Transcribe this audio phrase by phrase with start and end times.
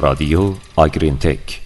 [0.00, 1.60] رادیو آگرین تک.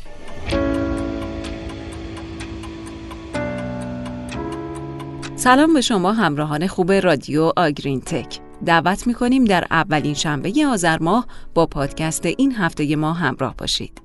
[5.36, 8.40] سلام به شما همراهان خوب رادیو آگرین تک.
[8.66, 14.02] دعوت می‌کنیم در اولین شنبه آذر ماه با پادکست این هفته ما همراه باشید.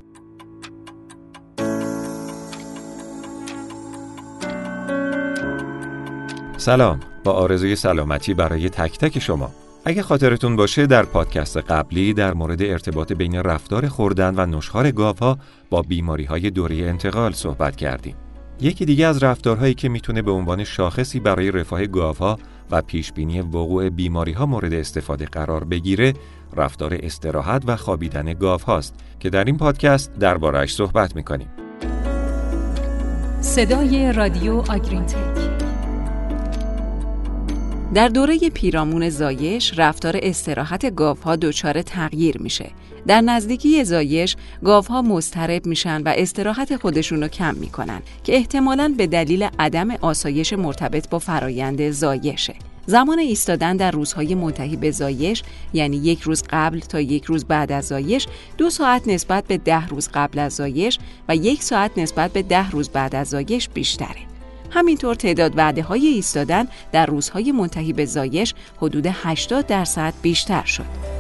[6.58, 7.00] سلام.
[7.24, 9.52] با آرزوی سلامتی برای تک تک شما.
[9.90, 15.38] اگه خاطرتون باشه در پادکست قبلی در مورد ارتباط بین رفتار خوردن و نشخار گاوها
[15.70, 18.16] با بیماری های دوره انتقال صحبت کردیم.
[18.62, 22.40] یکی دیگه از رفتارهایی که می‌تونه به عنوان شاخصی برای رفاه گاوها
[22.72, 26.14] و پیشبینی وقوع بیماری ها مورد استفاده قرار بگیره
[26.56, 31.48] رفتار استراحت و خوابیدن گاو هاست که در این پادکست دربارهش صحبت می‌کنیم.
[33.42, 35.39] صدای رادیو آگرینتک
[37.94, 42.72] در دوره پیرامون زایش رفتار استراحت گاوها دچار تغییر میشه.
[43.08, 49.08] در نزدیکی زایش گاوها مضطرب میشن و استراحت خودشون رو کم می‌کنن که احتمالاً به
[49.08, 52.56] دلیل عدم آسایش مرتبط با فرایند زایشه.
[52.86, 55.44] زمان ایستادن در روزهای منتهی به زایش
[55.74, 59.88] یعنی یک روز قبل تا یک روز بعد از زایش دو ساعت نسبت به ده
[59.88, 64.29] روز قبل از زایش و یک ساعت نسبت به ده روز بعد از زایش بیشتره.
[64.70, 71.20] همینطور تعداد وعده های ایستادن در روزهای منتهی به زایش حدود 80 درصد بیشتر شد.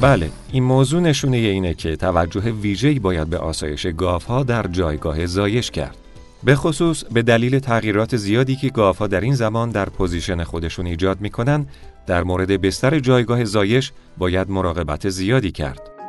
[0.00, 5.70] بله این موضوع نشونه اینه که توجه ویژه‌ای باید به آسایش گاوها در جایگاه زایش
[5.70, 5.96] کرد.
[6.44, 11.20] به خصوص به دلیل تغییرات زیادی که گاوها در این زمان در پوزیشن خودشون ایجاد
[11.20, 11.66] می‌کنن
[12.06, 15.99] در مورد بستر جایگاه زایش باید مراقبت زیادی کرد.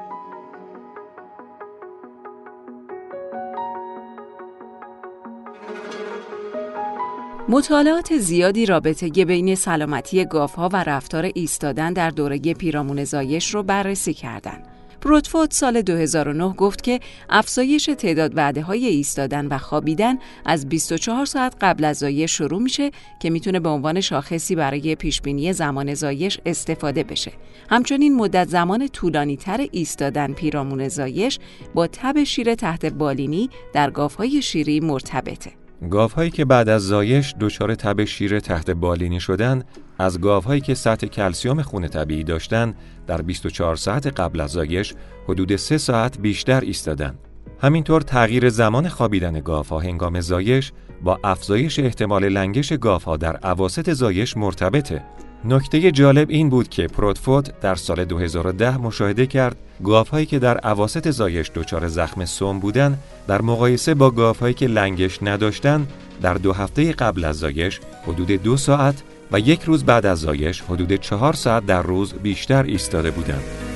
[7.51, 14.13] مطالعات زیادی رابطه بین سلامتی گاوها و رفتار ایستادن در دوره پیرامون زایش رو بررسی
[14.13, 14.67] کردند.
[15.01, 16.99] بروتفود سال 2009 گفت که
[17.29, 22.91] افزایش تعداد وعده های ایستادن و خوابیدن از 24 ساعت قبل از زایش شروع میشه
[23.21, 27.31] که می‌تونه به عنوان شاخصی برای پیشبینی زمان زایش استفاده بشه.
[27.69, 31.39] همچنین مدت زمان طولانی تر ایستادن پیرامون زایش
[31.75, 35.60] با تب شیر تحت بالینی در گاوهای شیری مرتبطه.
[35.89, 39.63] گاوهایی که بعد از زایش دچار تب شیر تحت بالینی شدن
[39.99, 42.73] از گاوهایی که سطح کلسیوم خون طبیعی داشتن
[43.07, 44.93] در 24 ساعت قبل از زایش
[45.27, 47.15] حدود 3 ساعت بیشتر ایستادن.
[47.61, 50.71] همینطور تغییر زمان خوابیدن گاوها هنگام زایش
[51.03, 55.03] با افزایش احتمال لنگش گاوها در عواسط زایش مرتبطه.
[55.45, 61.11] نکته جالب این بود که پروتفوت در سال 2010 مشاهده کرد گاوهایی که در عواست
[61.11, 62.97] زایش دچار زخم سوم بودند
[63.27, 65.87] در مقایسه با گاوهایی که لنگش نداشتند
[66.21, 70.61] در دو هفته قبل از زایش حدود دو ساعت و یک روز بعد از زایش
[70.61, 73.70] حدود چهار ساعت در روز بیشتر ایستاده بودند.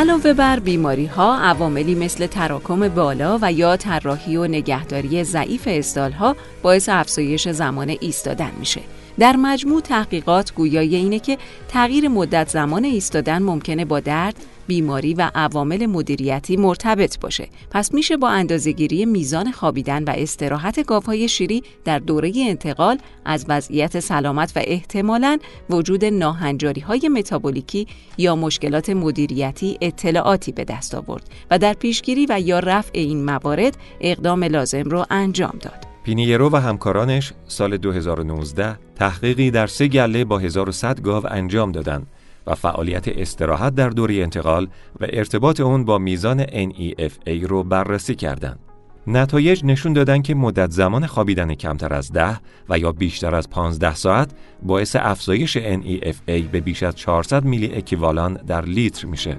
[0.00, 6.12] علاوه بر بیماری ها عواملی مثل تراکم بالا و یا طراحی و نگهداری ضعیف استال
[6.12, 8.80] ها باعث افزایش زمان ایستادن میشه.
[9.20, 11.38] در مجموع تحقیقات گویای اینه که
[11.68, 14.34] تغییر مدت زمان ایستادن ممکنه با درد
[14.66, 21.28] بیماری و عوامل مدیریتی مرتبط باشه پس میشه با اندازهگیری میزان خوابیدن و استراحت گاوهای
[21.28, 25.38] شیری در دوره انتقال از وضعیت سلامت و احتمالاً
[25.70, 27.86] وجود ناهنجاری های متابولیکی
[28.18, 33.76] یا مشکلات مدیریتی اطلاعاتی به دست آورد و در پیشگیری و یا رفع این موارد
[34.00, 35.89] اقدام لازم رو انجام داد.
[36.04, 42.06] پینیرو و همکارانش سال 2019 تحقیقی در سه گله با 1100 گاو انجام دادند
[42.46, 44.68] و فعالیت استراحت در دوری انتقال
[45.00, 48.58] و ارتباط اون با میزان NEFA رو بررسی کردند.
[49.06, 53.94] نتایج نشون دادن که مدت زمان خوابیدن کمتر از 10 و یا بیشتر از 15
[53.94, 54.30] ساعت
[54.62, 59.36] باعث افزایش NEFA به بیش از 400 میلی اکیوالان در لیتر میشه.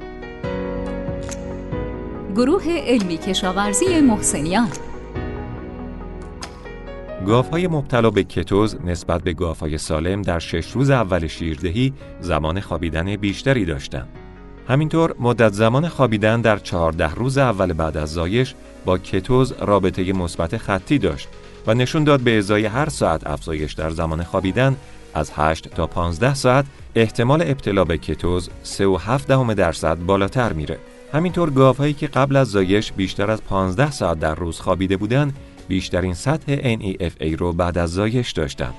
[2.35, 4.67] گروه علمی کشاورزی محسنیان
[7.25, 13.15] گاوهای مبتلا به کتوز نسبت به گاوهای سالم در شش روز اول شیردهی زمان خوابیدن
[13.15, 14.07] بیشتری داشتند.
[14.67, 20.57] همینطور مدت زمان خوابیدن در چهارده روز اول بعد از زایش با کتوز رابطه مثبت
[20.57, 21.27] خطی داشت
[21.67, 24.75] و نشون داد به ازای هر ساعت افزایش در زمان خوابیدن
[25.13, 26.65] از 8 تا 15 ساعت
[26.95, 30.77] احتمال ابتلا به کتوز 3.7 درصد بالاتر میره.
[31.13, 35.33] همینطور گاوهایی که قبل از زایش بیشتر از 15 ساعت در روز خوابیده بودند
[35.67, 38.73] بیشترین سطح NEFA رو بعد از زایش داشتن.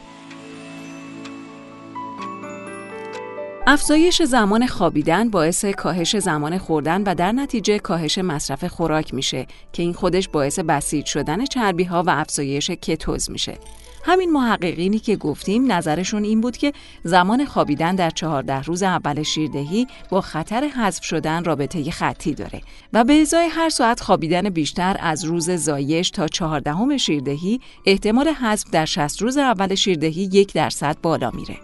[3.67, 9.83] افزایش زمان خوابیدن باعث کاهش زمان خوردن و در نتیجه کاهش مصرف خوراک میشه که
[9.83, 13.59] این خودش باعث بسیج شدن چربی ها و افزایش کتوز میشه.
[14.05, 16.73] همین محققینی که گفتیم نظرشون این بود که
[17.05, 22.61] زمان خوابیدن در چهارده روز اول شیردهی با خطر حذف شدن رابطه خطی داره
[22.93, 28.71] و به ازای هر ساعت خوابیدن بیشتر از روز زایش تا چهاردهم شیردهی احتمال حذف
[28.71, 31.57] در 60 روز اول شیردهی یک درصد بالا میره.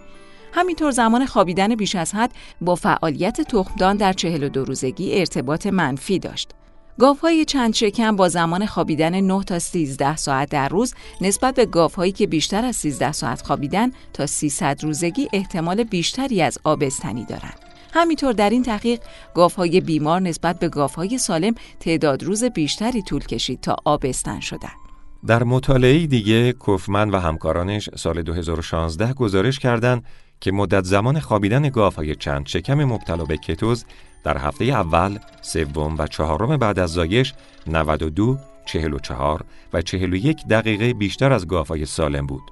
[0.52, 2.30] همینطور زمان خوابیدن بیش از حد
[2.60, 6.57] با فعالیت تخمدان در 42 روزگی ارتباط منفی داشت.
[6.98, 12.12] گاوهای چند شکم با زمان خوابیدن 9 تا 13 ساعت در روز نسبت به گاوهایی
[12.12, 17.58] که بیشتر از 13 ساعت خوابیدن تا 300 روزگی احتمال بیشتری از آبستنی دارند.
[17.92, 19.00] همینطور در این تحقیق
[19.34, 24.88] گاوهای بیمار نسبت به گاوهای سالم تعداد روز بیشتری طول کشید تا آبستن شدند.
[25.26, 30.04] در مطالعه دیگه کوفمن و همکارانش سال 2016 گزارش کردند
[30.40, 33.84] که مدت زمان خوابیدن گاوهای چند شکم مبتلا به کتوز
[34.24, 37.34] در هفته اول، سوم و چهارم بعد از زایش
[37.66, 42.42] 92 44 و 41 دقیقه بیشتر از گاوهای سالم بود.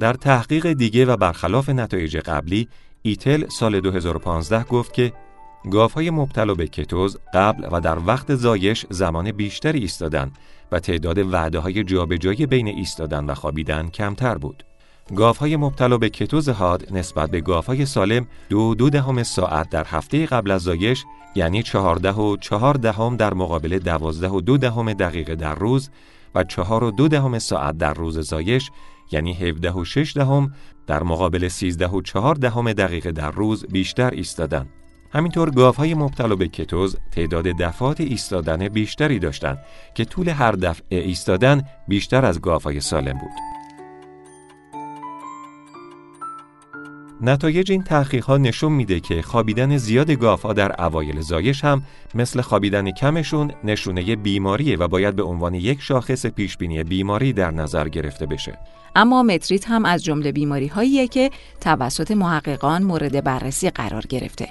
[0.00, 2.68] در تحقیق دیگه و برخلاف نتایج قبلی،
[3.02, 5.12] ایتل سال 2015 گفت که
[5.70, 10.30] گاوهای مبتلا به کتوز قبل و در وقت زایش زمان بیشتری ایستادن
[10.72, 14.64] و تعداد وعده های جابجایی بین ایستادن و خوابیدن کمتر بود.
[15.14, 20.26] گاوهای مبتلا به کتوز حاد نسبت به گاوهای سالم دو دو دهم ساعت در هفته
[20.26, 21.04] قبل از زایش
[21.34, 25.90] یعنی چهارده و چهار دهم در مقابل دوازده و دو دهم دقیقه در روز
[26.34, 28.70] و چهار و دو دهم ساعت در روز زایش
[29.12, 30.52] یعنی 17 و 6 دهم
[30.86, 34.68] در مقابل 13 و 4 دهم دقیقه در روز بیشتر ایستادند.
[35.12, 39.58] همینطور گاوهای مبتلا به کتوز تعداد دفعات ایستادن بیشتری داشتند
[39.94, 43.55] که طول هر دفعه ایستادن بیشتر از گاوهای سالم بود.
[47.20, 47.84] نتایج این
[48.26, 51.82] ها نشون میده که خوابیدن زیاد گاوها در اوایل زایش هم
[52.14, 57.88] مثل خوابیدن کمشون نشونه بیماریه و باید به عنوان یک شاخص پیشبینی بیماری در نظر
[57.88, 58.58] گرفته بشه.
[58.96, 61.30] اما متریت هم از جمله بیماری هاییه که
[61.60, 64.48] توسط محققان مورد بررسی قرار گرفته.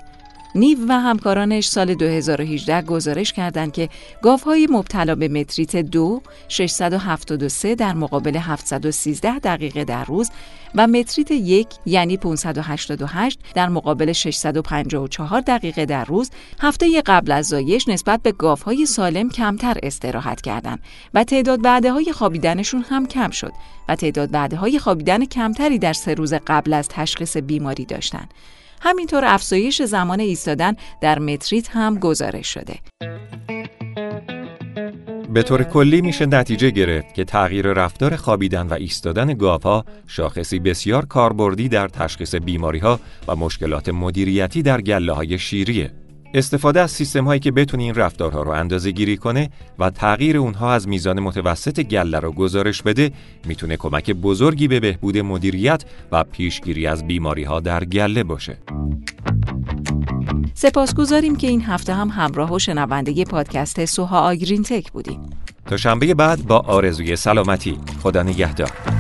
[0.56, 3.90] نیو و همکارانش سال 2018 گزارش کردند که
[4.22, 10.32] گاوهای مبتلا به متریت دو 673 در مقابل 713 دقیقه در روز
[10.76, 17.88] و متریت یک یعنی 588 در مقابل 654 دقیقه در روز هفته قبل از زایش
[17.88, 20.80] نسبت به گاوهای سالم کمتر استراحت کردند
[21.14, 23.52] و تعداد بعده های خوابیدنشون هم کم شد
[23.90, 28.34] و تعداد بعده های خوابیدن کمتری در سه روز قبل از تشخیص بیماری داشتند.
[28.86, 32.76] همینطور افزایش زمان ایستادن در متریت هم گزارش شده.
[35.34, 41.06] به طور کلی میشه نتیجه گرفت که تغییر رفتار خوابیدن و ایستادن گاوها شاخصی بسیار
[41.06, 45.92] کاربردی در تشخیص بیماری ها و مشکلات مدیریتی در گله های شیریه.
[46.36, 49.50] استفاده از سیستم هایی که بتونه این رفتارها رو اندازه گیری کنه
[49.80, 53.12] و تغییر اونها از میزان متوسط گله رو گزارش بده
[53.46, 58.58] می‌تونه کمک بزرگی به بهبود مدیریت و پیشگیری از بیماری ها در گله باشه.
[60.54, 65.20] سپاسگزاریم که این هفته هم همراه و شنونده پادکست سوها آگرین تک بودیم.
[65.66, 68.95] تا شنبه بعد با آرزوی سلامتی خدا نگهدار.